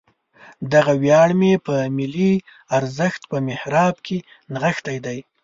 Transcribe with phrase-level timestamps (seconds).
[0.73, 2.33] دغه ویاړ مې په ملي
[2.77, 4.17] ارزښت په محراب کې
[4.53, 5.19] نغښتی دی.